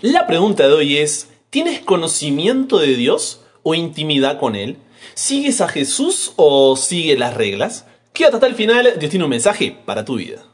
[0.00, 4.78] La pregunta de hoy es, ¿tienes conocimiento de Dios o intimidad con Él?
[5.14, 7.84] ¿Sigues a Jesús o sigues las reglas?
[8.12, 10.44] Quédate hasta el final, Dios tiene un mensaje para tu vida.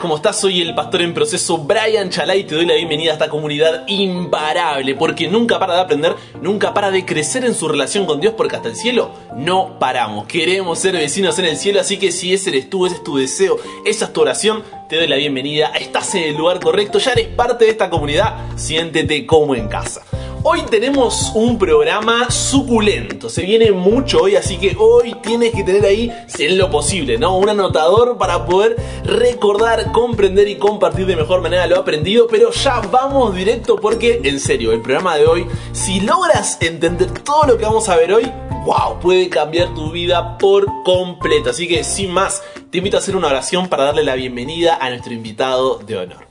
[0.00, 0.40] ¿Cómo estás?
[0.40, 3.84] Soy el pastor en proceso Brian Chalai y te doy la bienvenida a esta comunidad
[3.86, 8.32] imparable porque nunca para de aprender, nunca para de crecer en su relación con Dios
[8.34, 10.26] porque hasta el cielo no paramos.
[10.26, 13.18] Queremos ser vecinos en el cielo, así que si ese eres tú, ese es tu
[13.18, 15.68] deseo, esa es tu oración, te doy la bienvenida.
[15.68, 20.02] Estás en el lugar correcto, ya eres parte de esta comunidad, siéntete como en casa.
[20.42, 25.84] Hoy tenemos un programa suculento, se viene mucho hoy, así que hoy tienes que tener
[25.84, 27.36] ahí, si es lo posible, ¿no?
[27.36, 32.80] Un anotador para poder recordar, comprender y compartir de mejor manera lo aprendido, pero ya
[32.90, 37.66] vamos directo porque, en serio, el programa de hoy, si logras entender todo lo que
[37.66, 38.32] vamos a ver hoy,
[38.64, 41.50] wow, puede cambiar tu vida por completo.
[41.50, 44.88] Así que, sin más, te invito a hacer una oración para darle la bienvenida a
[44.88, 46.29] nuestro invitado de honor.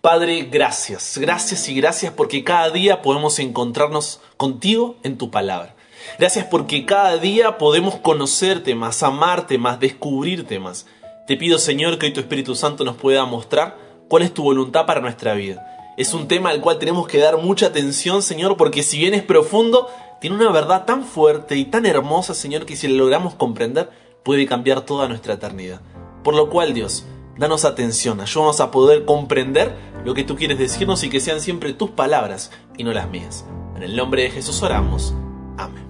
[0.00, 5.74] Padre, gracias, gracias y gracias porque cada día podemos encontrarnos contigo en tu palabra.
[6.20, 10.86] Gracias porque cada día podemos conocerte más, amarte más, descubrirte más.
[11.26, 13.76] Te pido Señor que hoy tu Espíritu Santo nos pueda mostrar
[14.08, 15.66] cuál es tu voluntad para nuestra vida.
[15.96, 19.24] Es un tema al cual tenemos que dar mucha atención, Señor, porque si bien es
[19.24, 23.90] profundo, tiene una verdad tan fuerte y tan hermosa, Señor, que si la logramos comprender,
[24.22, 25.80] puede cambiar toda nuestra eternidad.
[26.22, 27.04] Por lo cual, Dios,
[27.38, 31.72] danos atención, ayúdanos a poder comprender lo que tú quieres decirnos y que sean siempre
[31.72, 33.44] tus palabras y no las mías.
[33.76, 35.14] En el nombre de Jesús oramos.
[35.56, 35.86] Amén.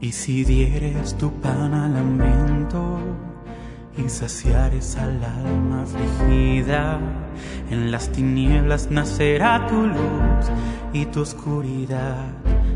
[0.00, 2.98] Y si dieres tu pan al hambriento
[3.96, 7.00] y saciares al alma afligida,
[7.70, 10.46] en las tinieblas nacerá tu luz
[10.92, 12.28] y tu oscuridad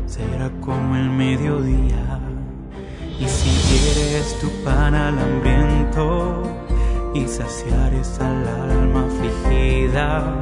[0.05, 2.19] será como el mediodía.
[3.19, 6.62] Y si dieres tu pan al hambriento,
[7.13, 10.33] y saciares al alma afligida.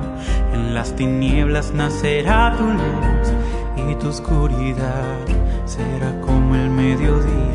[0.54, 5.18] En las tinieblas nacerá tu luz y tu oscuridad
[5.66, 7.52] será como el mediodía.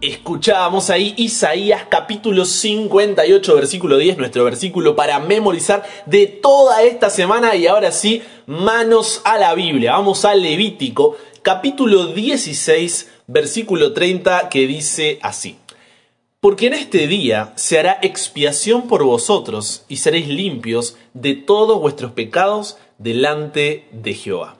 [0.00, 7.54] Escuchábamos ahí Isaías capítulo 58 versículo 10, nuestro versículo para memorizar de toda esta semana
[7.54, 9.92] y ahora sí, manos a la Biblia.
[9.92, 15.56] Vamos al Levítico capítulo 16 versículo 30 que dice así.
[16.40, 22.12] Porque en este día se hará expiación por vosotros y seréis limpios de todos vuestros
[22.12, 24.56] pecados delante de Jehová.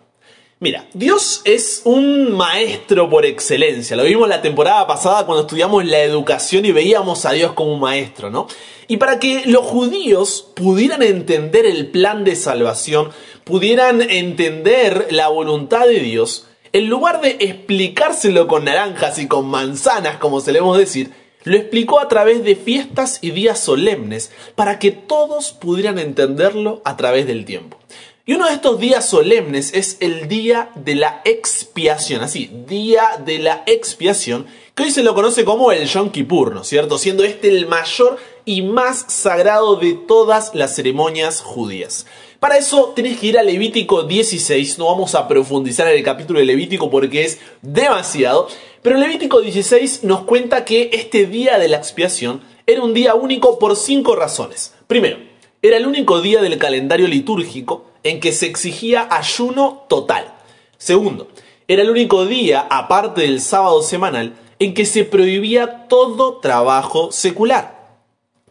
[0.62, 3.96] Mira, Dios es un maestro por excelencia.
[3.96, 7.80] Lo vimos la temporada pasada cuando estudiamos la educación y veíamos a Dios como un
[7.80, 8.46] maestro, ¿no?
[8.86, 13.08] Y para que los judíos pudieran entender el plan de salvación,
[13.44, 20.18] pudieran entender la voluntad de Dios, en lugar de explicárselo con naranjas y con manzanas,
[20.18, 21.10] como solemos decir,
[21.44, 26.96] lo explicó a través de fiestas y días solemnes para que todos pudieran entenderlo a
[26.96, 27.78] través del tiempo.
[28.26, 33.38] Y uno de estos días solemnes es el día de la expiación, así, día de
[33.38, 36.98] la expiación, que hoy se lo conoce como el Yom Kippur, ¿no es cierto?
[36.98, 42.06] Siendo este el mayor y más sagrado de todas las ceremonias judías.
[42.40, 46.40] Para eso tenés que ir a Levítico 16, no vamos a profundizar en el capítulo
[46.40, 48.48] de Levítico porque es demasiado,
[48.82, 53.58] pero Levítico 16 nos cuenta que este día de la expiación era un día único
[53.58, 54.74] por cinco razones.
[54.86, 55.18] Primero,
[55.60, 60.32] era el único día del calendario litúrgico en que se exigía ayuno total.
[60.78, 61.28] Segundo,
[61.68, 67.79] era el único día, aparte del sábado semanal, en que se prohibía todo trabajo secular.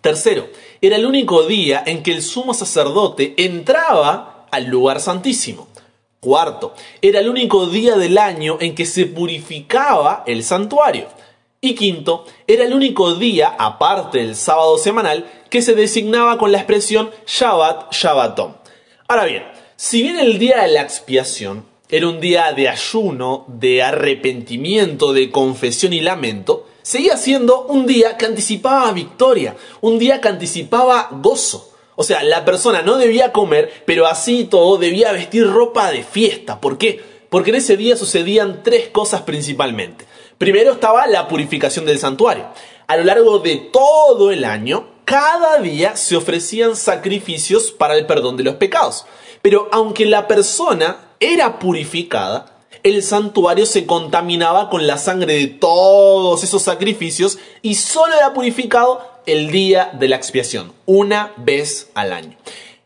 [0.02, 0.48] Tercero,
[0.82, 5.68] era el único día en que el sumo sacerdote entraba al lugar santísimo.
[6.22, 11.08] Cuarto, era el único día del año en que se purificaba el santuario.
[11.62, 16.60] Y quinto, era el único día, aparte del sábado semanal, que se designaba con la
[16.60, 18.54] expresión Shabbat Shabbatom.
[19.08, 19.44] Ahora bien,
[19.76, 25.32] si bien el día de la expiación era un día de ayuno, de arrepentimiento, de
[25.32, 31.72] confesión y lamento, seguía siendo un día que anticipaba victoria, un día que anticipaba gozo.
[31.96, 36.62] O sea, la persona no debía comer, pero así todo debía vestir ropa de fiesta.
[36.62, 37.02] ¿Por qué?
[37.30, 40.06] Porque en ese día sucedían tres cosas principalmente.
[40.38, 42.48] Primero estaba la purificación del santuario.
[42.88, 48.38] A lo largo de todo el año, cada día se ofrecían sacrificios para el perdón
[48.38, 49.06] de los pecados.
[49.42, 56.44] Pero aunque la persona era purificada, el santuario se contaminaba con la sangre de todos
[56.44, 62.38] esos sacrificios y solo era purificado el día de la expiación, una vez al año.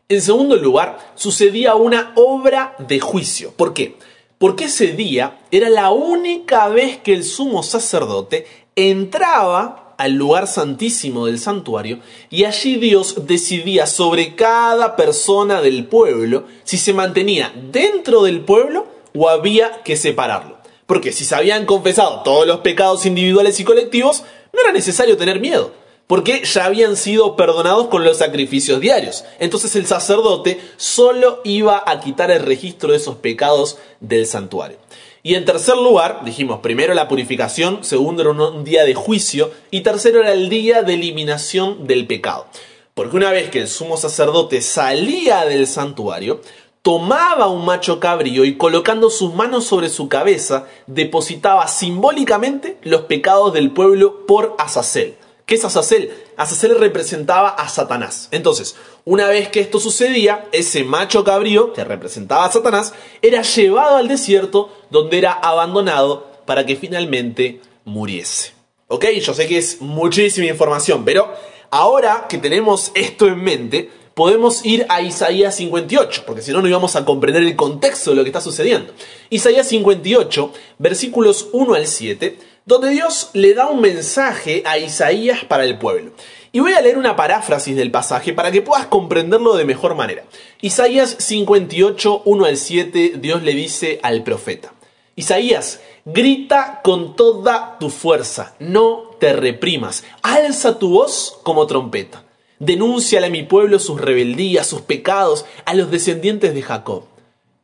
[0.10, 3.52] En segundo lugar, sucedía una obra de juicio.
[3.56, 3.98] ¿Por qué?
[4.38, 8.46] Porque ese día era la única vez que el sumo sacerdote
[8.76, 12.00] entraba al lugar santísimo del santuario
[12.30, 18.93] y allí Dios decidía sobre cada persona del pueblo si se mantenía dentro del pueblo
[19.16, 20.58] o había que separarlo.
[20.86, 25.40] Porque si se habían confesado todos los pecados individuales y colectivos, no era necesario tener
[25.40, 25.72] miedo,
[26.08, 29.26] porque ya habían sido perdonados con los sacrificios diarios.
[29.40, 34.78] Entonces el sacerdote solo iba a quitar el registro de esos pecados del santuario.
[35.26, 39.80] Y en tercer lugar, dijimos, primero la purificación, segundo era un día de juicio y
[39.80, 42.46] tercero era el día de eliminación del pecado.
[42.94, 46.42] Porque una vez que el sumo sacerdote salía del santuario,
[46.84, 53.54] tomaba un macho cabrío y colocando sus manos sobre su cabeza, depositaba simbólicamente los pecados
[53.54, 55.16] del pueblo por Azazel.
[55.46, 56.12] ¿Qué es Azazel?
[56.36, 58.28] Azazel representaba a Satanás.
[58.32, 58.76] Entonces,
[59.06, 64.10] una vez que esto sucedía, ese macho cabrío, que representaba a Satanás, era llevado al
[64.10, 68.52] desierto donde era abandonado para que finalmente muriese.
[68.88, 69.06] ¿Ok?
[69.22, 71.34] Yo sé que es muchísima información, pero
[71.72, 76.68] ahora que tenemos esto en mente, podemos ir a Isaías 58, porque si no, no
[76.68, 78.94] íbamos a comprender el contexto de lo que está sucediendo.
[79.30, 85.66] Isaías 58, versículos 1 al 7, donde Dios le da un mensaje a Isaías para
[85.66, 86.12] el pueblo.
[86.52, 90.24] Y voy a leer una paráfrasis del pasaje para que puedas comprenderlo de mejor manera.
[90.62, 94.74] Isaías 58, 1 al 7, Dios le dice al profeta.
[95.16, 102.23] Isaías, grita con toda tu fuerza, no te reprimas, alza tu voz como trompeta.
[102.66, 107.04] Denúnciale a mi pueblo sus rebeldías, sus pecados, a los descendientes de Jacob.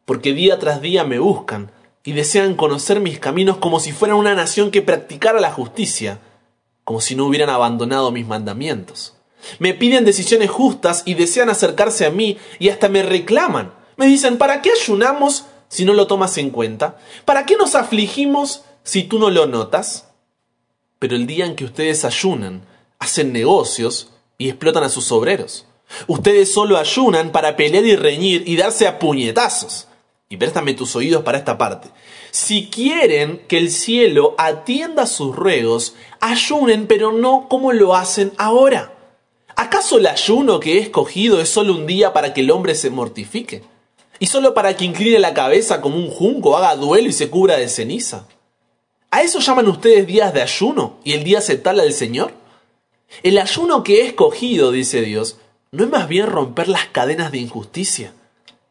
[0.04, 1.72] Porque día tras día me buscan
[2.04, 6.20] y desean conocer mis caminos como si fueran una nación que practicara la justicia,
[6.84, 9.16] como si no hubieran abandonado mis mandamientos.
[9.60, 13.74] Me piden decisiones justas y desean acercarse a mí y hasta me reclaman.
[13.96, 16.98] Me dicen, ¿para qué ayunamos si no lo tomas en cuenta?
[17.24, 20.10] ¿Para qué nos afligimos si tú no lo notas?
[20.98, 22.66] Pero el día en que ustedes ayunan,
[23.00, 25.68] hacen negocios, y explotan a sus obreros.
[26.08, 29.88] Ustedes solo ayunan para pelear y reñir y darse a puñetazos.
[30.30, 31.90] Y préstame tus oídos para esta parte.
[32.32, 38.94] Si quieren que el cielo atienda sus ruegos, ayunen, pero no como lo hacen ahora.
[39.56, 42.92] ¿Acaso el ayuno que he escogido es solo un día para que el hombre se
[42.92, 43.64] mortifique?
[44.20, 47.58] ¿Y solo para que incline la cabeza como un junco, haga duelo y se cubra
[47.58, 48.28] de ceniza?
[49.12, 52.39] ¿A eso llaman ustedes días de ayuno y el día tala del Señor?
[53.24, 55.38] El ayuno que he escogido, dice Dios,
[55.72, 58.14] ¿no es más bien romper las cadenas de injusticia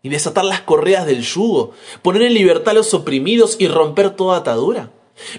[0.02, 4.38] y desatar las correas del yugo, poner en libertad a los oprimidos y romper toda
[4.38, 4.90] atadura?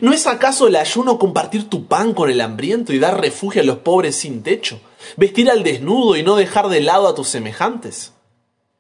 [0.02, 3.66] ¿No es acaso el ayuno compartir tu pan con el hambriento y dar refugio a
[3.66, 4.80] los pobres sin techo?
[5.16, 8.14] ¿Vestir al desnudo y no dejar de lado a tus semejantes?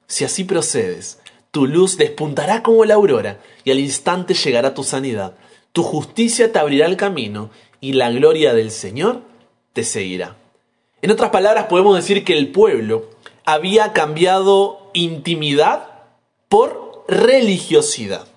[0.08, 1.20] Si así procedes,
[1.52, 5.36] tu luz despuntará como la aurora y al instante llegará tu sanidad.
[5.72, 7.50] Tu justicia te abrirá el camino
[7.80, 9.29] y la gloria del Señor
[9.74, 10.36] te seguirá.
[11.02, 13.10] En otras palabras, podemos decir que el pueblo
[13.46, 15.88] había cambiado intimidad
[16.50, 18.28] por religiosidad.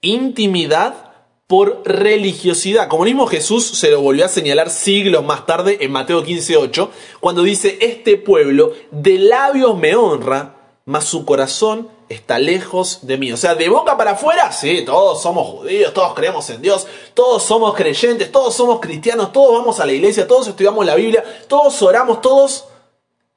[0.00, 1.12] Intimidad
[1.46, 2.88] por religiosidad.
[2.88, 6.88] Como mismo Jesús se lo volvió a señalar siglos más tarde en Mateo 15:8,
[7.20, 13.32] cuando dice, este pueblo de labios me honra, mas su corazón está lejos de mí.
[13.32, 17.42] O sea, de boca para afuera, sí, todos somos judíos, todos creemos en Dios, todos
[17.42, 21.80] somos creyentes, todos somos cristianos, todos vamos a la iglesia, todos estudiamos la Biblia, todos
[21.82, 22.66] oramos, todos...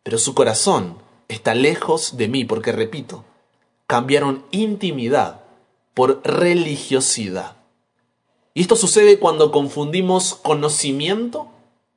[0.03, 3.23] Pero su corazón está lejos de mí, porque repito,
[3.87, 5.41] cambiaron intimidad
[5.93, 7.55] por religiosidad.
[8.53, 11.47] Y esto sucede cuando confundimos conocimiento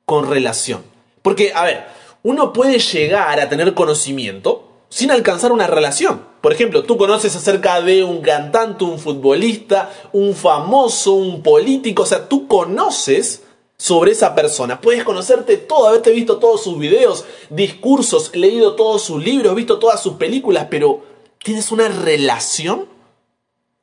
[0.05, 0.83] con relación.
[1.21, 1.87] Porque, a ver,
[2.23, 6.21] uno puede llegar a tener conocimiento, sin alcanzar una relación.
[6.41, 12.05] Por ejemplo, tú conoces acerca de un cantante, un futbolista, un famoso, un político, o
[12.05, 13.43] sea, tú conoces
[13.77, 14.81] sobre esa persona.
[14.81, 20.01] Puedes conocerte todo, haberte visto todos sus videos, discursos, leído todos sus libros, visto todas
[20.01, 21.01] sus películas, pero
[21.43, 22.87] ¿tienes una relación?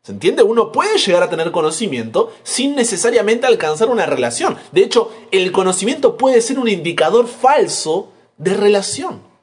[0.02, 0.42] ¿Se entiende?
[0.42, 4.56] Uno puede llegar a tener conocimiento sin necesariamente alcanzar una relación.
[4.70, 9.35] De hecho, el conocimiento puede ser un indicador falso de relación.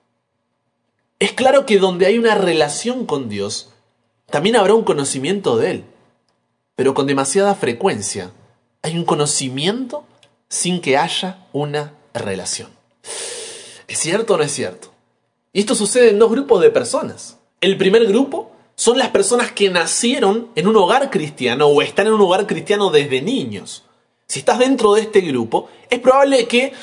[1.20, 3.70] Es claro que donde hay una relación con Dios,
[4.30, 5.86] también habrá un conocimiento de Él.
[6.76, 8.32] Pero con demasiada frecuencia
[8.82, 10.06] hay un conocimiento
[10.50, 12.70] sin que haya una relación.
[13.88, 14.92] ¿Es cierto o no es cierto?
[15.52, 17.38] Y esto sucede en dos grupos de personas.
[17.62, 22.14] El primer grupo son las personas que nacieron en un hogar cristiano o están en
[22.14, 23.84] un hogar cristiano desde niños.
[24.28, 26.74] Si estás dentro de este grupo, es probable que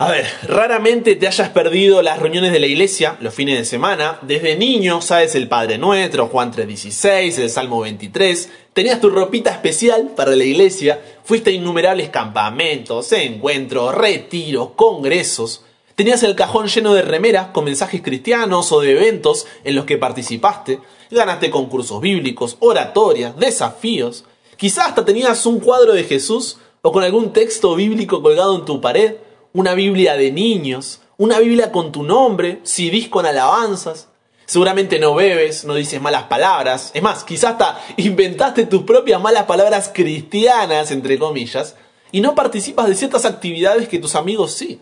[0.00, 4.18] A ver, raramente te hayas perdido las reuniones de la iglesia los fines de semana.
[4.22, 8.48] Desde niño sabes el Padre Nuestro, Juan 3.16, el Salmo 23.
[8.72, 11.02] Tenías tu ropita especial para la iglesia.
[11.22, 15.66] Fuiste a innumerables campamentos, encuentros, retiros, congresos.
[15.96, 19.98] Tenías el cajón lleno de remeras con mensajes cristianos o de eventos en los que
[19.98, 20.78] participaste.
[21.10, 24.24] Ganaste concursos bíblicos, oratorias, desafíos.
[24.56, 28.80] Quizás hasta tenías un cuadro de Jesús o con algún texto bíblico colgado en tu
[28.80, 29.16] pared
[29.52, 34.08] una Biblia de niños, una Biblia con tu nombre, CDs con alabanzas.
[34.46, 36.90] Seguramente no bebes, no dices malas palabras.
[36.94, 41.76] Es más, quizás hasta inventaste tus propias malas palabras cristianas, entre comillas,
[42.12, 44.80] y no participas de ciertas actividades que tus amigos sí.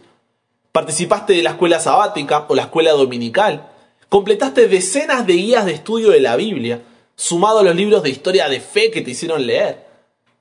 [0.73, 3.71] Participaste de la escuela sabática o la escuela dominical.
[4.09, 6.83] Completaste decenas de guías de estudio de la Biblia,
[7.17, 9.87] sumado a los libros de historia de fe que te hicieron leer.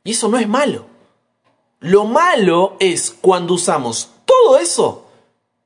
[0.03, 0.85] Y eso no es malo.
[1.79, 4.11] Lo malo es cuando usamos
[4.43, 5.05] todo eso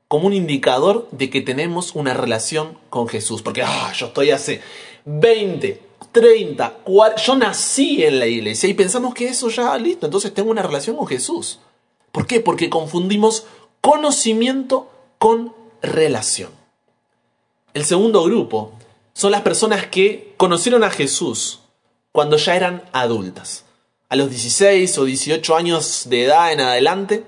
[0.08, 3.42] como un indicador de que tenemos una relación con Jesús.
[3.42, 4.62] Porque ah, yo estoy hace
[5.06, 10.34] 20, 30, 40, yo nací en la iglesia y pensamos que eso ya listo, entonces
[10.34, 11.60] tengo una relación con Jesús.
[12.12, 12.42] ¿Por qué?
[12.42, 13.46] Porque confundimos
[13.80, 16.52] conocimiento con relación.
[17.74, 18.74] El segundo grupo
[19.14, 21.62] son las personas que conocieron a Jesús
[22.12, 23.64] cuando ya eran adultas,
[24.10, 27.24] a los 16 o 18 años de edad en adelante,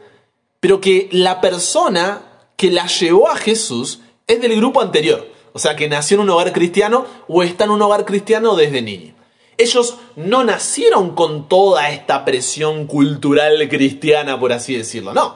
[0.64, 2.22] pero que la persona
[2.56, 6.30] que la llevó a Jesús es del grupo anterior, o sea, que nació en un
[6.30, 9.14] hogar cristiano o está en un hogar cristiano desde niño.
[9.58, 15.36] Ellos no nacieron con toda esta presión cultural cristiana, por así decirlo, no.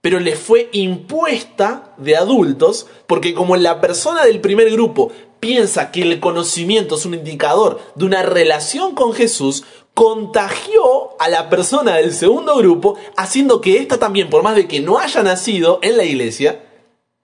[0.00, 6.02] Pero les fue impuesta de adultos, porque como la persona del primer grupo piensa que
[6.02, 12.12] el conocimiento es un indicador de una relación con Jesús, contagió a la persona del
[12.12, 16.04] segundo grupo, haciendo que ésta también, por más de que no haya nacido en la
[16.04, 16.64] iglesia,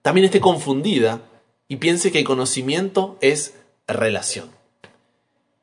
[0.01, 1.21] también esté confundida
[1.67, 3.55] y piense que conocimiento es
[3.87, 4.49] relación.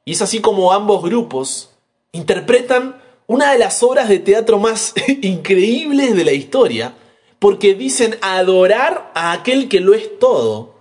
[0.05, 1.71] Y es así como ambos grupos
[2.13, 6.95] interpretan una de las obras de teatro más increíbles de la historia,
[7.39, 10.75] porque dicen adorar a aquel que lo es todo.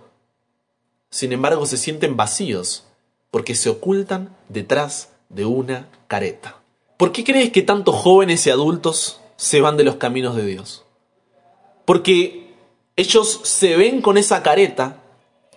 [1.10, 2.84] Sin embargo, se sienten vacíos,
[3.30, 6.60] porque se ocultan detrás de una careta.
[6.96, 10.84] ¿Por qué crees que tantos jóvenes y adultos se van de los caminos de Dios?
[11.84, 12.54] Porque
[12.96, 15.02] ellos se ven con esa careta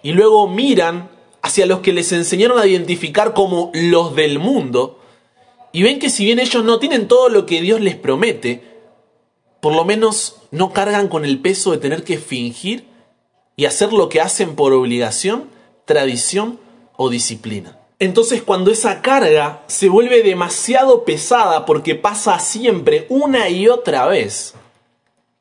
[0.01, 1.09] y luego miran
[1.41, 4.99] hacia los que les enseñaron a identificar como los del mundo
[5.71, 8.63] y ven que si bien ellos no tienen todo lo que Dios les promete,
[9.61, 12.87] por lo menos no cargan con el peso de tener que fingir
[13.55, 15.49] y hacer lo que hacen por obligación,
[15.85, 16.59] tradición
[16.97, 17.78] o disciplina.
[17.99, 24.55] Entonces cuando esa carga se vuelve demasiado pesada porque pasa siempre una y otra vez,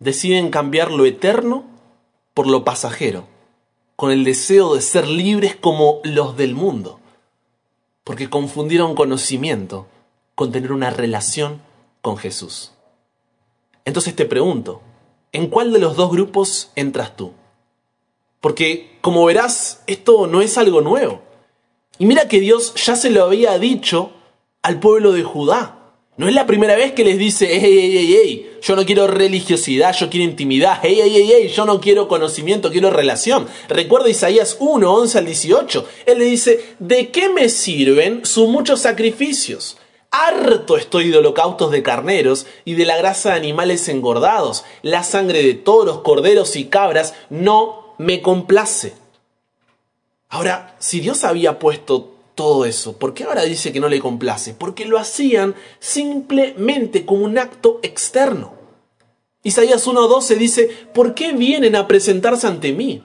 [0.01, 1.65] deciden cambiar lo eterno
[2.35, 3.27] por lo pasajero,
[3.95, 6.99] con el deseo de ser libres como los del mundo,
[8.03, 9.87] porque confundieron conocimiento
[10.35, 11.63] con tener una relación
[12.03, 12.73] con Jesús.
[13.85, 14.83] Entonces te pregunto,
[15.31, 17.33] ¿en cuál de los dos grupos entras tú?
[18.41, 21.28] Porque, como verás, esto no es algo nuevo.
[21.99, 24.13] Y mira que Dios ya se lo había dicho
[24.63, 25.75] al pueblo de Judá.
[26.17, 29.07] No es la primera vez que les dice, hey, hey, hey, hey, yo no quiero
[29.07, 33.47] religiosidad, yo quiero intimidad, hey, hey, hey, hey, yo no quiero conocimiento, quiero relación.
[33.69, 35.87] Recuerda Isaías 1, 11 al 18.
[36.07, 39.77] Él le dice, ¿de qué me sirven sus muchos sacrificios?
[40.11, 44.65] Harto estoy de holocaustos de carneros y de la grasa de animales engordados.
[44.83, 48.95] La sangre de toros, corderos y cabras no me complace.
[50.29, 54.55] Ahora, si Dios había puesto todo eso, ¿por qué ahora dice que no le complace?
[54.55, 58.53] Porque lo hacían simplemente como un acto externo.
[59.43, 63.03] Isaías 1.12 dice, ¿por qué vienen a presentarse ante mí?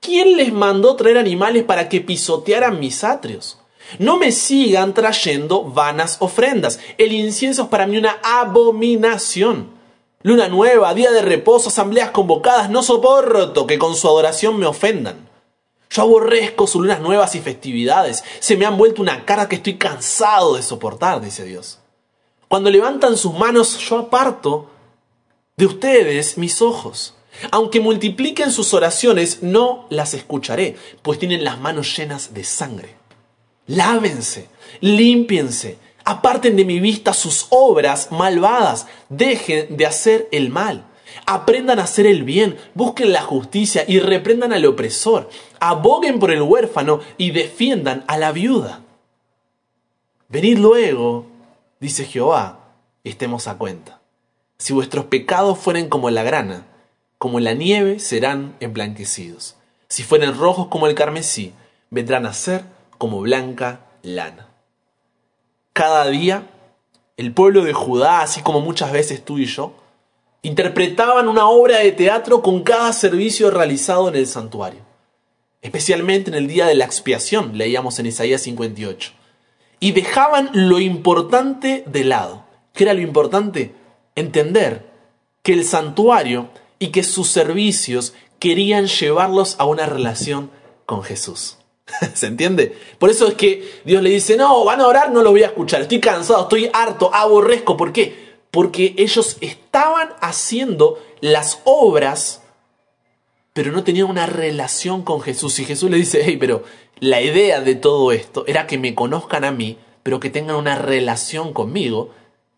[0.00, 3.58] ¿Quién les mandó traer animales para que pisotearan mis atrios?
[3.98, 6.80] No me sigan trayendo vanas ofrendas.
[6.98, 9.70] El incienso es para mí una abominación.
[10.22, 15.33] Luna nueva, día de reposo, asambleas convocadas, no soporto que con su adoración me ofendan.
[15.94, 18.24] Yo aborrezco sus lunas nuevas y festividades.
[18.40, 21.78] Se me han vuelto una cara que estoy cansado de soportar, dice Dios.
[22.48, 24.70] Cuando levantan sus manos, yo aparto
[25.56, 27.14] de ustedes mis ojos.
[27.52, 32.96] Aunque multipliquen sus oraciones, no las escucharé, pues tienen las manos llenas de sangre.
[33.68, 34.48] Lávense,
[34.80, 40.86] límpiense, aparten de mi vista sus obras malvadas, dejen de hacer el mal.
[41.26, 45.30] Aprendan a hacer el bien, busquen la justicia y reprendan al opresor.
[45.60, 48.80] Aboguen por el huérfano y defiendan a la viuda.
[50.28, 51.26] Venid luego,
[51.80, 52.60] dice Jehová,
[53.02, 54.00] y estemos a cuenta.
[54.58, 56.66] Si vuestros pecados fueren como la grana,
[57.18, 59.56] como la nieve serán emblanquecidos.
[59.88, 61.52] Si fueren rojos como el carmesí,
[61.90, 62.64] vendrán a ser
[62.98, 64.48] como blanca lana.
[65.72, 66.48] Cada día,
[67.16, 69.74] el pueblo de Judá, así como muchas veces tú y yo,
[70.44, 74.80] interpretaban una obra de teatro con cada servicio realizado en el santuario.
[75.62, 79.12] Especialmente en el día de la expiación, leíamos en Isaías 58.
[79.80, 82.44] Y dejaban lo importante de lado.
[82.74, 83.74] ¿Qué era lo importante?
[84.16, 84.90] Entender
[85.42, 90.50] que el santuario y que sus servicios querían llevarlos a una relación
[90.84, 91.56] con Jesús.
[92.14, 92.76] ¿Se entiende?
[92.98, 95.46] Por eso es que Dios le dice, no, van a orar, no los voy a
[95.46, 97.78] escuchar, estoy cansado, estoy harto, aborrezco.
[97.78, 98.23] ¿Por qué?
[98.54, 102.42] Porque ellos estaban haciendo las obras,
[103.52, 105.58] pero no tenían una relación con Jesús.
[105.58, 106.62] Y Jesús le dice, hey, pero
[107.00, 110.76] la idea de todo esto era que me conozcan a mí, pero que tengan una
[110.76, 112.10] relación conmigo,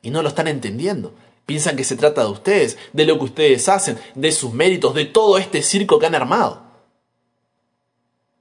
[0.02, 1.14] y no lo están entendiendo.
[1.46, 5.06] Piensan que se trata de ustedes, de lo que ustedes hacen, de sus méritos, de
[5.06, 6.60] todo este circo que han armado.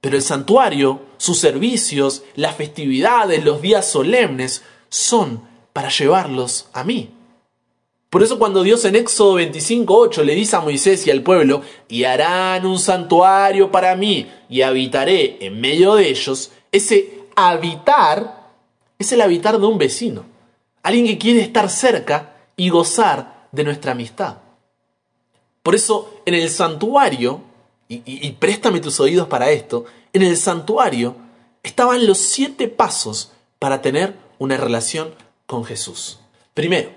[0.02, 7.15] Pero el santuario, sus servicios, las festividades, los días solemnes, son para llevarlos a mí.
[8.10, 12.04] Por eso cuando Dios en Éxodo 25.8 le dice a Moisés y al pueblo, y
[12.04, 18.52] harán un santuario para mí, y habitaré en medio de ellos, ese habitar
[18.98, 20.24] es el habitar de un vecino,
[20.82, 24.38] alguien que quiere estar cerca y gozar de nuestra amistad.
[25.62, 27.42] Por eso en el santuario,
[27.88, 31.16] y, y préstame tus oídos para esto, en el santuario
[31.62, 35.12] estaban los siete pasos para tener una relación
[35.46, 36.20] con Jesús.
[36.54, 36.90] Primero,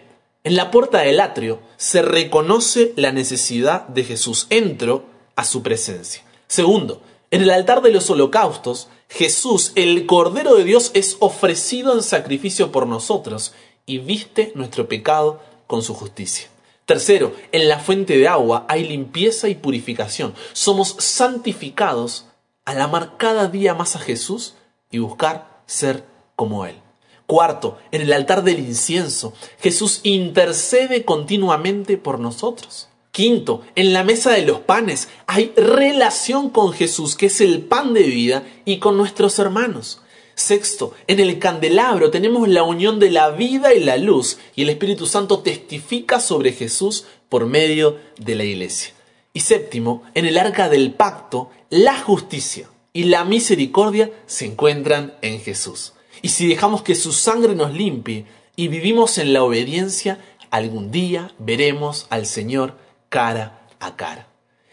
[0.50, 4.48] en la puerta del atrio se reconoce la necesidad de Jesús.
[4.50, 6.24] Entro a su presencia.
[6.48, 12.01] Segundo, en el altar de los holocaustos, Jesús, el Cordero de Dios, es ofrecido en
[12.01, 13.53] sacrificio por nosotros
[13.86, 16.48] y viste nuestro pecado con su justicia.
[16.88, 20.34] Tercero, en la fuente de agua hay limpieza y purificación.
[20.53, 22.25] Somos santificados
[22.65, 24.56] al amar cada día más a Jesús
[24.89, 26.82] y buscar ser como Él.
[27.29, 32.89] Cuarto, en el altar del incienso, Jesús intercede continuamente por nosotros.
[33.12, 37.93] Quinto, en la mesa de los panes hay relación con Jesús, que es el pan
[37.93, 40.01] de vida, y con nuestros hermanos.
[40.33, 44.72] Sexto, en el candelabro tenemos la unión de la vida y la luz, y el
[44.72, 48.96] Espíritu Santo testifica sobre Jesús por medio de la iglesia.
[49.33, 55.39] Y séptimo, en el arca del pacto, la justicia y la misericordia se encuentran en
[55.42, 55.94] Jesús.
[56.22, 60.20] Y si dejamos que su sangre nos limpie y vivimos en la obediencia,
[60.51, 62.75] algún día veremos al Señor
[63.10, 64.27] cara a cara.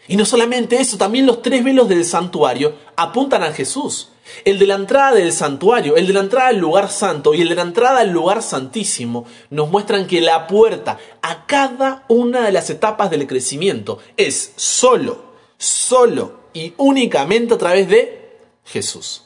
[0.07, 4.09] Y no solamente eso, también los tres velos del santuario apuntan a Jesús.
[4.45, 7.49] El de la entrada del santuario, el de la entrada al lugar santo y el
[7.49, 12.51] de la entrada al lugar santísimo nos muestran que la puerta a cada una de
[12.51, 19.23] las etapas del crecimiento es solo, solo y únicamente a través de Jesús.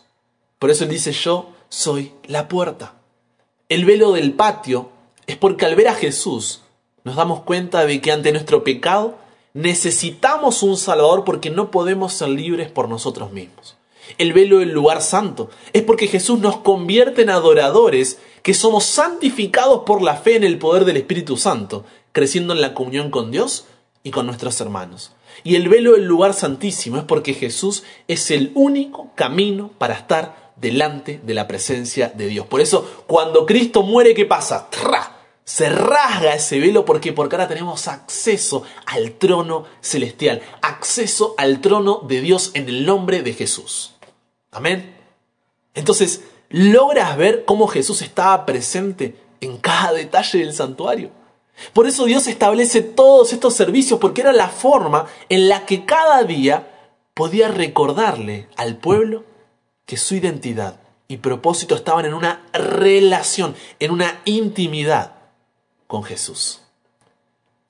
[0.60, 2.96] Por eso él dice yo soy la puerta.
[3.70, 4.90] El velo del patio
[5.26, 6.62] es porque al ver a Jesús
[7.06, 9.16] nos damos cuenta de que ante nuestro pecado
[9.54, 13.78] necesitamos un Salvador porque no podemos ser libres por nosotros mismos.
[14.18, 19.84] El velo del lugar santo es porque Jesús nos convierte en adoradores que somos santificados
[19.86, 23.64] por la fe en el poder del Espíritu Santo, creciendo en la comunión con Dios
[24.04, 25.14] y con nuestros hermanos.
[25.46, 30.41] Y el velo del lugar santísimo es porque Jesús es el único camino para estar
[30.62, 32.46] delante de la presencia de Dios.
[32.46, 34.70] Por eso, cuando Cristo muere, ¿qué pasa?
[35.44, 42.02] Se rasga ese velo porque porque ahora tenemos acceso al trono celestial, acceso al trono
[42.08, 43.96] de Dios en el nombre de Jesús.
[44.52, 44.96] Amén.
[45.74, 51.10] Entonces, logras ver cómo Jesús estaba presente en cada detalle del santuario.
[51.74, 56.24] Por eso Dios establece todos estos servicios porque era la forma en la que cada
[56.24, 56.68] día
[57.14, 59.31] podía recordarle al pueblo
[59.86, 65.16] que su identidad y propósito estaban en una relación, en una intimidad
[65.88, 66.62] con Jesús.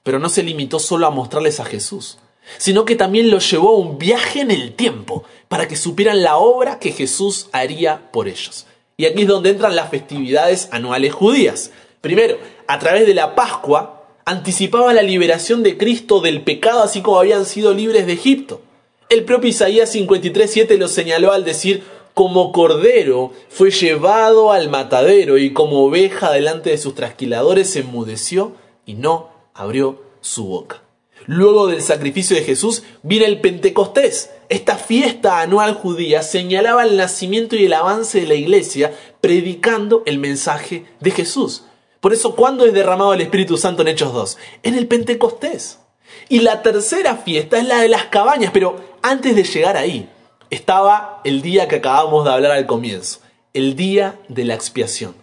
[0.03, 2.19] Pero no se limitó solo a mostrarles a Jesús,
[2.57, 6.37] sino que también los llevó a un viaje en el tiempo para que supieran la
[6.37, 8.67] obra que Jesús haría por ellos.
[8.97, 11.71] Y aquí es donde entran las festividades anuales judías.
[12.01, 17.19] Primero, a través de la Pascua, anticipaba la liberación de Cristo del pecado así como
[17.19, 18.61] habían sido libres de Egipto.
[19.09, 25.53] El propio Isaías 53.7 lo señaló al decir, como cordero fue llevado al matadero y
[25.53, 28.53] como oveja delante de sus trasquiladores se enmudeció
[28.85, 30.81] y no abrió su boca.
[31.27, 34.31] Luego del sacrificio de Jesús viene el Pentecostés.
[34.49, 40.17] Esta fiesta anual judía señalaba el nacimiento y el avance de la iglesia predicando el
[40.17, 41.63] mensaje de Jesús.
[41.99, 44.37] Por eso, ¿cuándo es derramado el Espíritu Santo en Hechos 2?
[44.63, 45.79] En el Pentecostés.
[46.27, 50.09] Y la tercera fiesta es la de las cabañas, pero antes de llegar ahí,
[50.51, 53.21] estaba el día que acabamos de hablar al comienzo,
[53.53, 55.15] el día de la expiación,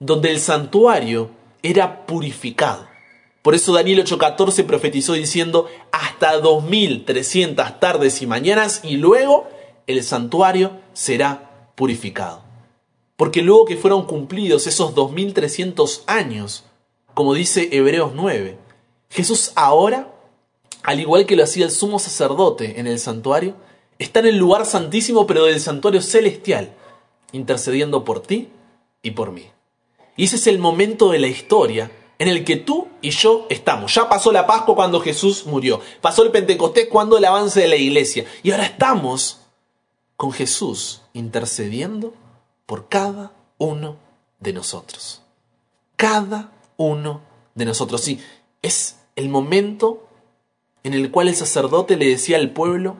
[0.00, 1.30] donde el santuario
[1.62, 2.88] era purificado.
[3.42, 9.48] Por eso Daniel 8:14 profetizó diciendo hasta 2300 tardes y mañanas y luego
[9.86, 12.42] el santuario será purificado.
[13.16, 16.64] Porque luego que fueron cumplidos esos 2300 años,
[17.12, 18.56] como dice Hebreos 9,
[19.10, 20.10] Jesús ahora,
[20.82, 23.56] al igual que lo hacía el sumo sacerdote en el santuario,
[24.04, 26.74] está en el lugar santísimo pero del santuario celestial,
[27.32, 28.48] intercediendo por ti
[29.02, 29.46] y por mí.
[30.16, 33.94] Y ese es el momento de la historia en el que tú y yo estamos.
[33.94, 35.80] Ya pasó la Pascua cuando Jesús murió.
[36.00, 38.26] Pasó el Pentecostés cuando el avance de la iglesia.
[38.42, 39.40] Y ahora estamos
[40.16, 42.12] con Jesús intercediendo
[42.66, 43.96] por cada uno
[44.38, 45.22] de nosotros.
[45.96, 47.22] Cada uno
[47.54, 48.02] de nosotros.
[48.02, 48.20] Sí,
[48.60, 50.06] es el momento
[50.82, 52.96] en el cual el sacerdote le decía al pueblo,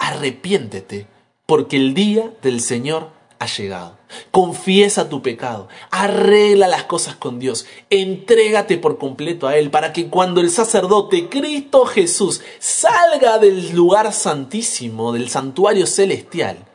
[0.00, 1.06] arrepiéntete,
[1.46, 3.98] porque el día del Señor ha llegado.
[4.32, 10.08] Confiesa tu pecado, arregla las cosas con Dios, entrégate por completo a Él, para que
[10.08, 16.66] cuando el sacerdote Cristo Jesús salga del lugar santísimo, del santuario celestial,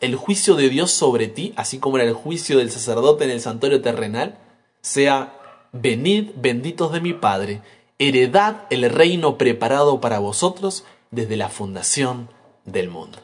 [0.00, 3.40] el juicio de Dios sobre ti, así como era el juicio del sacerdote en el
[3.40, 4.38] santuario terrenal,
[4.80, 5.38] sea,
[5.72, 7.62] venid benditos de mi Padre,
[7.98, 12.28] heredad el reino preparado para vosotros desde la fundación
[12.64, 13.18] del mundo.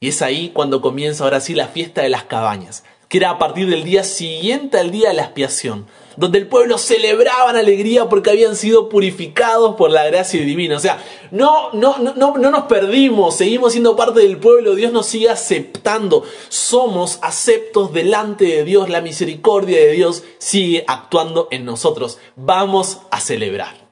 [0.00, 3.38] Y es ahí cuando comienza ahora sí la fiesta de las cabañas, que era a
[3.38, 8.08] partir del día siguiente al día de la expiación, donde el pueblo celebraba en alegría
[8.08, 10.76] porque habían sido purificados por la gracia divina.
[10.76, 14.92] O sea, no, no, no, no, no nos perdimos, seguimos siendo parte del pueblo, Dios
[14.92, 21.64] nos sigue aceptando, somos aceptos delante de Dios, la misericordia de Dios sigue actuando en
[21.64, 22.18] nosotros.
[22.36, 23.88] Vamos a celebrar.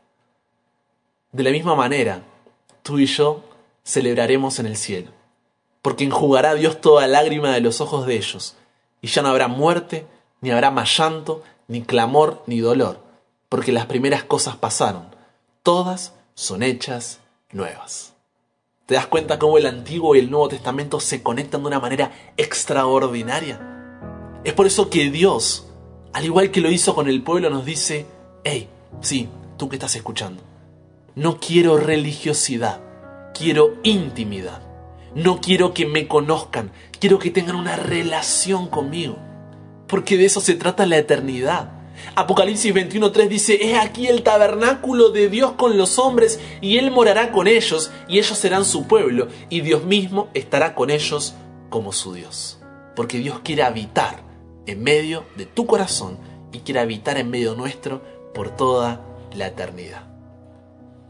[1.33, 2.23] De la misma manera,
[2.83, 3.45] tú y yo
[3.87, 5.16] celebraremos en el cielo
[5.87, 8.57] porque enjugará Dios toda lágrima de los ojos de ellos,
[9.01, 10.05] y ya no habrá muerte,
[10.40, 13.05] ni habrá más llanto, ni clamor, ni dolor,
[13.49, 15.14] porque las primeras cosas pasaron,
[15.62, 17.20] todas son hechas
[17.53, 18.14] nuevas.
[18.87, 22.11] ¿Te das cuenta cómo el Antiguo y el Nuevo Testamento se conectan de una manera
[22.37, 23.61] extraordinaria?
[24.42, 25.68] Es por eso que Dios,
[26.12, 28.07] al igual que lo hizo con el pueblo, nos dice,
[28.42, 28.68] hey,
[29.03, 30.42] sí, tú que estás escuchando,
[31.14, 32.81] no quiero religiosidad,
[33.37, 34.62] quiero intimidad.
[35.14, 39.16] No quiero que me conozcan, quiero que tengan una relación conmigo.
[39.87, 41.72] Porque de eso se trata la eternidad.
[42.14, 47.33] Apocalipsis 21.3 dice, es aquí el tabernáculo de Dios con los hombres y Él morará
[47.33, 51.35] con ellos y ellos serán su pueblo y Dios mismo estará con ellos
[51.70, 52.59] como su Dios.
[52.94, 54.22] Porque Dios quiere habitar
[54.66, 56.18] en medio de tu corazón
[56.53, 58.03] y quiere habitar en medio nuestro
[58.35, 59.01] por toda
[59.35, 60.07] la eternidad.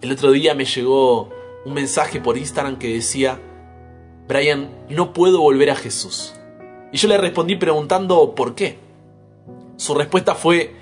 [0.02, 1.30] El otro día me llegó
[1.66, 3.40] un mensaje por Instagram que decía,
[4.28, 6.32] Brian, no puedo volver a Jesús.
[6.92, 8.78] Y yo le respondí preguntando por qué.
[9.76, 10.76] Su respuesta fue,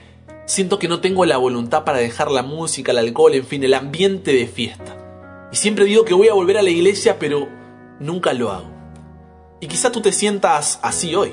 [0.44, 3.72] siento que no tengo la voluntad para dejar la música, el alcohol, en fin, el
[3.72, 5.48] ambiente de fiesta.
[5.50, 7.48] Y siempre digo que voy a volver a la iglesia, pero
[7.98, 8.68] nunca lo hago.
[9.60, 11.32] Y quizá tú te sientas así hoy.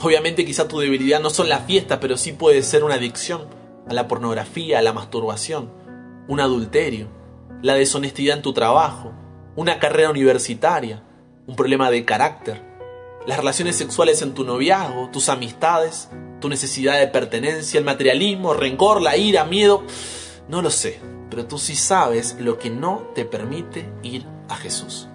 [0.00, 3.48] Obviamente quizá tu debilidad no son las fiestas, pero sí puede ser una adicción
[3.86, 5.70] a la pornografía, a la masturbación,
[6.26, 7.17] un adulterio,
[7.62, 9.12] la deshonestidad en tu trabajo,
[9.56, 11.02] una carrera universitaria,
[11.46, 12.62] un problema de carácter,
[13.26, 16.08] las relaciones sexuales en tu noviazgo, tus amistades,
[16.40, 19.82] tu necesidad de pertenencia, el materialismo, rencor, la ira, miedo,
[20.48, 25.08] no lo sé, pero tú sí sabes lo que no te permite ir a Jesús.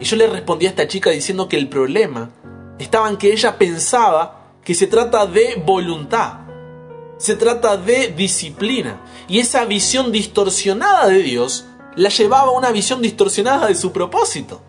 [0.00, 2.30] Y yo le respondí a esta chica diciendo que el problema
[2.78, 6.40] estaba en que ella pensaba que se trata de voluntad,
[7.18, 13.02] se trata de disciplina, y esa visión distorsionada de Dios la llevaba a una visión
[13.02, 14.62] distorsionada de su propósito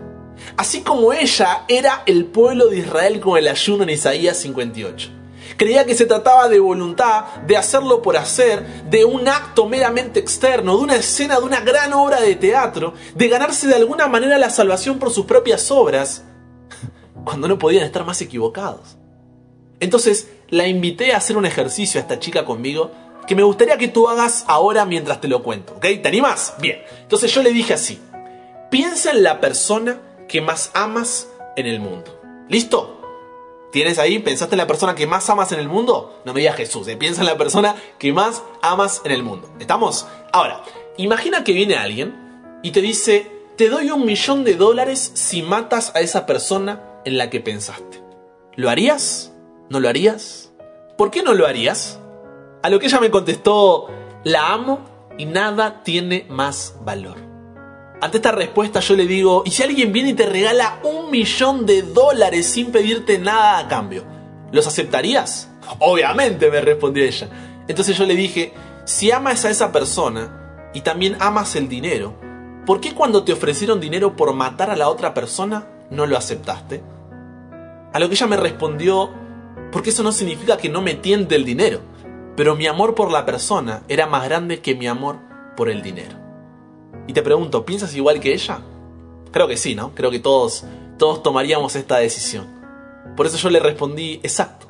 [0.57, 5.09] así como ella era el pueblo de Israel con el ayuno en Isaías 58.
[5.57, 10.77] Creía que se trataba de voluntad, de hacerlo por hacer, de un acto meramente externo,
[10.77, 14.49] de una escena, de una gran obra de teatro, de ganarse de alguna manera la
[14.49, 16.23] salvación por sus propias obras,
[17.25, 18.97] cuando no podían estar más equivocados.
[19.79, 22.91] Entonces la invité a hacer un ejercicio a esta chica conmigo
[23.27, 25.85] que me gustaría que tú hagas ahora mientras te lo cuento, ¿ok?
[26.01, 26.55] ¿Te animas?
[26.59, 26.81] Bien.
[27.01, 27.99] Entonces yo le dije así,
[28.71, 32.19] piensa en la persona que más amas en el mundo.
[32.49, 32.99] ¿Listo?
[33.71, 34.17] ¿Tienes ahí?
[34.17, 36.21] ¿Pensaste en la persona que más amas en el mundo?
[36.25, 36.97] No me digas Jesús, ¿eh?
[36.97, 39.47] piensa en la persona que más amas en el mundo.
[39.59, 40.07] ¿Estamos?
[40.33, 40.63] Ahora,
[40.97, 42.15] imagina que viene alguien
[42.63, 47.19] y te dice, te doy un millón de dólares si matas a esa persona en
[47.19, 48.01] la que pensaste.
[48.55, 49.28] ¿Lo harías?
[49.69, 50.51] ¿No lo harías?
[50.97, 51.99] ¿Por qué no lo harías?
[52.63, 53.87] A lo que ella me contestó,
[54.23, 54.79] la amo
[55.19, 57.17] y nada tiene más valor.
[58.01, 61.67] Ante esta respuesta yo le digo, ¿y si alguien viene y te regala un millón
[61.67, 64.03] de dólares sin pedirte nada a cambio?
[64.51, 65.51] ¿Los aceptarías?
[65.77, 67.29] Obviamente, me respondió ella.
[67.67, 68.53] Entonces yo le dije,
[68.85, 72.15] si amas a esa persona y también amas el dinero,
[72.65, 76.81] ¿por qué cuando te ofrecieron dinero por matar a la otra persona no lo aceptaste?
[77.93, 79.11] A lo que ella me respondió,
[79.71, 81.81] porque eso no significa que no me tiente el dinero,
[82.35, 85.17] pero mi amor por la persona era más grande que mi amor
[85.55, 86.17] por el dinero.
[87.07, 88.61] Y te pregunto, ¿piensas igual que ella?
[89.31, 89.93] Creo que sí, ¿no?
[89.93, 90.65] Creo que todos,
[90.97, 92.47] todos tomaríamos esta decisión.
[93.15, 94.67] Por eso yo le respondí, exacto.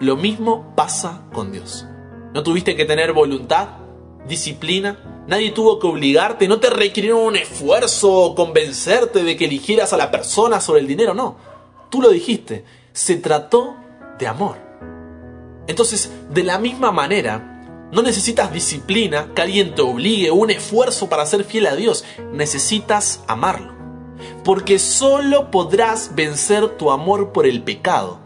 [0.00, 1.86] Lo mismo pasa con Dios.
[2.34, 3.68] No tuviste que tener voluntad,
[4.26, 9.92] disciplina, nadie tuvo que obligarte, no te requirieron un esfuerzo o convencerte de que eligieras
[9.92, 11.36] a la persona sobre el dinero, no.
[11.90, 13.76] Tú lo dijiste, se trató
[14.26, 14.56] amor.
[15.66, 21.26] Entonces, de la misma manera, no necesitas disciplina, que alguien te obligue, un esfuerzo para
[21.26, 23.74] ser fiel a Dios, necesitas amarlo.
[24.44, 28.20] Porque solo podrás vencer tu amor por el pecado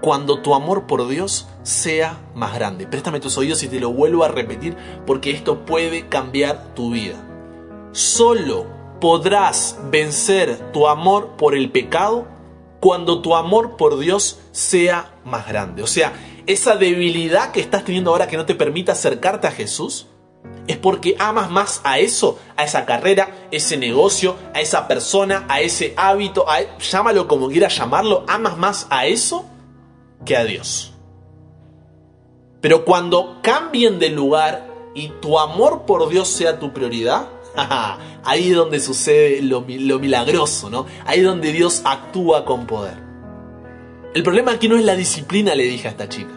[0.00, 2.86] cuando tu amor por Dios sea más grande.
[2.86, 7.14] Préstame tus oídos y te lo vuelvo a repetir porque esto puede cambiar tu vida.
[7.92, 8.66] Solo
[9.00, 12.26] podrás vencer tu amor por el pecado
[12.80, 15.82] cuando tu amor por Dios sea más grande.
[15.82, 16.12] O sea,
[16.46, 20.06] esa debilidad que estás teniendo ahora que no te permite acercarte a Jesús,
[20.66, 25.60] es porque amas más a eso, a esa carrera, ese negocio, a esa persona, a
[25.60, 26.46] ese hábito,
[26.78, 29.44] llámalo como quieras llamarlo, amas más a eso
[30.24, 30.92] que a Dios.
[32.60, 37.28] Pero cuando cambien de lugar y tu amor por Dios sea tu prioridad,
[38.24, 40.86] ahí es donde sucede lo, lo milagroso, ¿no?
[41.04, 43.11] Ahí es donde Dios actúa con poder.
[44.14, 46.34] El problema aquí no es la disciplina, le dije a esta chica.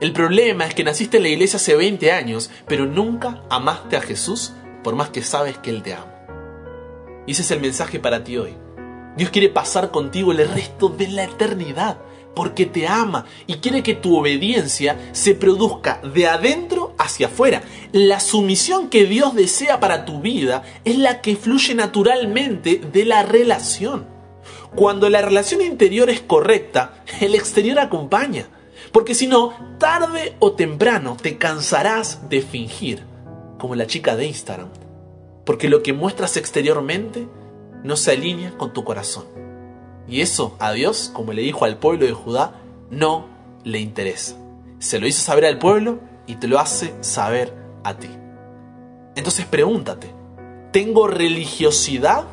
[0.00, 4.00] El problema es que naciste en la iglesia hace 20 años, pero nunca amaste a
[4.00, 6.14] Jesús por más que sabes que Él te ama.
[7.26, 8.56] Y ese es el mensaje para ti hoy.
[9.14, 11.98] Dios quiere pasar contigo el resto de la eternidad
[12.34, 17.62] porque te ama y quiere que tu obediencia se produzca de adentro hacia afuera.
[17.92, 23.22] La sumisión que Dios desea para tu vida es la que fluye naturalmente de la
[23.22, 24.15] relación.
[24.76, 28.46] Cuando la relación interior es correcta, el exterior acompaña.
[28.92, 33.02] Porque si no, tarde o temprano te cansarás de fingir,
[33.58, 34.68] como la chica de Instagram.
[35.46, 37.26] Porque lo que muestras exteriormente
[37.84, 39.24] no se alinea con tu corazón.
[40.06, 42.60] Y eso a Dios, como le dijo al pueblo de Judá,
[42.90, 43.28] no
[43.64, 44.36] le interesa.
[44.78, 48.10] Se lo hizo saber al pueblo y te lo hace saber a ti.
[49.14, 50.10] Entonces pregúntate,
[50.70, 52.26] ¿tengo religiosidad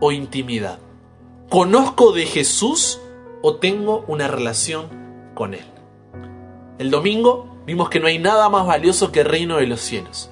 [0.00, 0.78] o intimidad?
[1.52, 2.98] ¿Conozco de Jesús
[3.42, 4.88] o tengo una relación
[5.34, 5.66] con Él?
[6.78, 10.30] El domingo vimos que no hay nada más valioso que el reino de los cielos.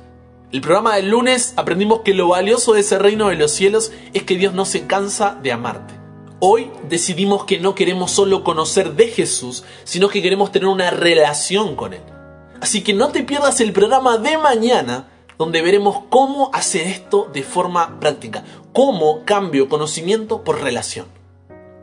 [0.51, 4.23] El programa del lunes aprendimos que lo valioso de ese reino de los cielos es
[4.23, 5.93] que Dios no se cansa de amarte.
[6.39, 11.77] Hoy decidimos que no queremos solo conocer de Jesús, sino que queremos tener una relación
[11.77, 12.03] con Él.
[12.63, 17.43] Así que no te pierdas el programa de mañana, donde veremos cómo hacer esto de
[17.43, 21.07] forma práctica, cómo cambio conocimiento por relación.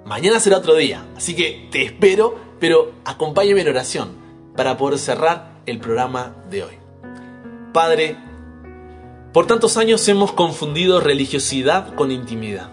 [0.05, 4.09] Mañana será otro día, así que te espero, pero acompáñame en oración
[4.55, 6.73] para poder cerrar el programa de hoy.
[7.73, 8.15] Padre,
[9.33, 12.69] por tantos años hemos confundido religiosidad con intimidad.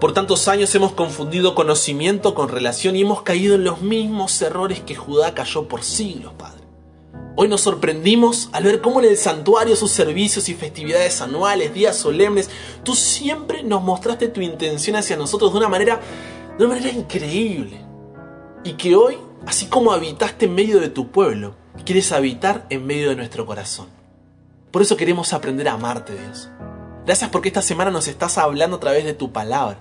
[0.00, 4.80] Por tantos años hemos confundido conocimiento con relación y hemos caído en los mismos errores
[4.80, 6.59] que Judá cayó por siglos, Padre.
[7.42, 11.96] Hoy nos sorprendimos al ver cómo en el santuario, sus servicios y festividades anuales, días
[11.96, 12.50] solemnes,
[12.84, 16.02] tú siempre nos mostraste tu intención hacia nosotros de una manera,
[16.58, 17.82] de una manera increíble.
[18.62, 21.54] Y que hoy, así como habitaste en medio de tu pueblo,
[21.86, 23.86] quieres habitar en medio de nuestro corazón.
[24.70, 26.50] Por eso queremos aprender a amarte, Dios.
[27.06, 29.80] Gracias porque esta semana nos estás hablando a través de tu palabra.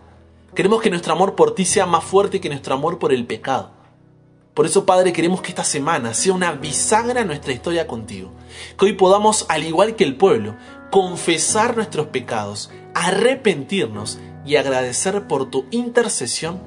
[0.56, 3.79] Queremos que nuestro amor por ti sea más fuerte que nuestro amor por el pecado.
[4.60, 8.34] Por eso, Padre, queremos que esta semana sea una bisagra en nuestra historia contigo.
[8.78, 10.58] Que hoy podamos, al igual que el pueblo,
[10.92, 16.62] confesar nuestros pecados, arrepentirnos y agradecer por tu intercesión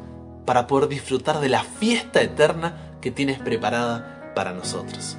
[0.47, 5.19] para poder disfrutar de la fiesta eterna que tienes preparada para nosotros.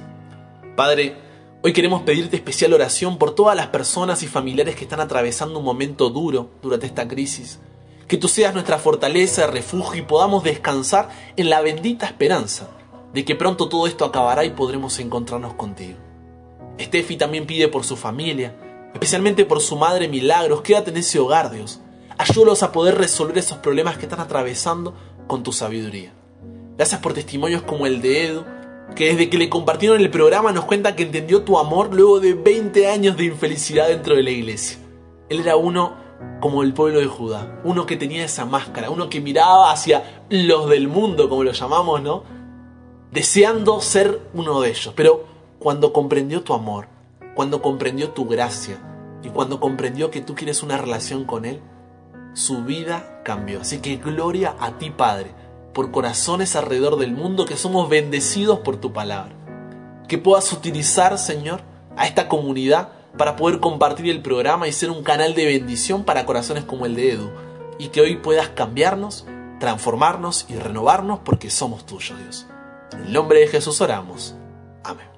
[0.74, 1.16] Padre,
[1.62, 5.64] hoy queremos pedirte especial oración por todas las personas y familiares que están atravesando un
[5.64, 7.60] momento duro durante esta crisis
[8.06, 12.68] que tú seas nuestra fortaleza, refugio y podamos descansar en la bendita esperanza
[13.12, 15.98] de que pronto todo esto acabará y podremos encontrarnos contigo.
[16.80, 18.56] Steffi también pide por su familia,
[18.92, 21.80] especialmente por su madre Milagros, quédate en ese hogar, Dios.
[22.18, 24.94] Ayúdalos a poder resolver esos problemas que están atravesando
[25.28, 26.12] con tu sabiduría.
[26.76, 28.44] Gracias por testimonios como el de Edu,
[28.96, 32.34] que desde que le compartieron el programa nos cuenta que entendió tu amor luego de
[32.34, 34.78] 20 años de infelicidad dentro de la iglesia.
[35.28, 36.03] Él era uno
[36.40, 40.68] como el pueblo de Judá, uno que tenía esa máscara, uno que miraba hacia los
[40.68, 42.22] del mundo, como lo llamamos, ¿no?
[43.10, 44.92] Deseando ser uno de ellos.
[44.96, 45.24] Pero
[45.58, 46.88] cuando comprendió tu amor,
[47.34, 48.78] cuando comprendió tu gracia
[49.22, 51.60] y cuando comprendió que tú quieres una relación con Él,
[52.34, 53.60] su vida cambió.
[53.62, 55.34] Así que gloria a ti, Padre,
[55.72, 59.34] por corazones alrededor del mundo que somos bendecidos por tu palabra.
[60.08, 61.62] Que puedas utilizar, Señor,
[61.96, 66.26] a esta comunidad para poder compartir el programa y ser un canal de bendición para
[66.26, 67.30] corazones como el de Edu.
[67.78, 69.26] Y que hoy puedas cambiarnos,
[69.60, 72.46] transformarnos y renovarnos porque somos tuyos, Dios.
[72.92, 74.34] En el nombre de Jesús oramos.
[74.84, 75.13] Amén.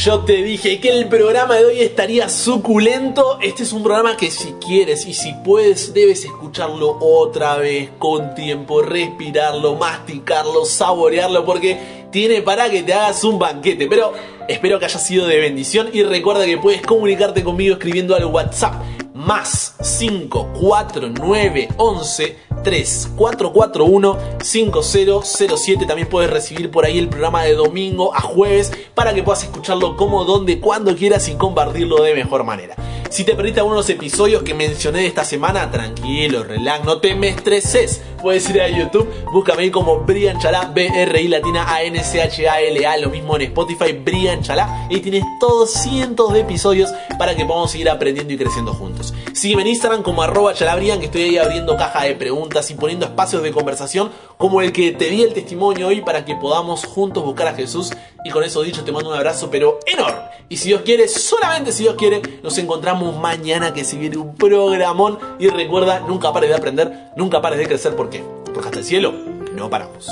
[0.00, 3.38] Yo te dije que el programa de hoy estaría suculento.
[3.42, 8.34] Este es un programa que si quieres y si puedes debes escucharlo otra vez con
[8.34, 13.88] tiempo, respirarlo, masticarlo, saborearlo porque tiene para que te hagas un banquete.
[13.88, 14.14] Pero
[14.48, 18.82] espero que haya sido de bendición y recuerda que puedes comunicarte conmigo escribiendo al WhatsApp
[19.12, 25.86] más 54911 3441 5007.
[25.86, 29.96] También puedes recibir por ahí el programa de domingo a jueves para que puedas escucharlo
[29.96, 32.76] como, donde, cuando quieras y compartirlo de mejor manera.
[33.08, 38.02] Si te perdiste algunos episodios que mencioné esta semana, tranquilo, relax, no te me estreses.
[38.20, 43.42] Puedes ir a YouTube, búscame ahí como Brian Chalá, B-R-I latina A-N-C-H-A-L-A, lo mismo en
[43.42, 44.86] Spotify, Brian Chalá.
[44.90, 49.14] Y tienes todos cientos de episodios para que podamos seguir aprendiendo y creciendo juntos.
[49.32, 53.06] Sígueme en Instagram como arroba chalabrian, que estoy ahí abriendo caja de preguntas y poniendo
[53.06, 57.24] espacios de conversación como el que te di el testimonio hoy para que podamos juntos
[57.24, 57.92] buscar a Jesús.
[58.24, 60.20] Y con eso dicho, te mando un abrazo, pero enorme.
[60.48, 64.34] Y si Dios quiere, solamente si Dios quiere, nos encontramos mañana que se viene un
[64.34, 65.18] programón.
[65.38, 67.94] Y recuerda, nunca pares de aprender, nunca pares de crecer.
[67.94, 68.22] ¿Por?
[68.44, 69.12] Porque hasta el cielo
[69.54, 70.10] no paramos.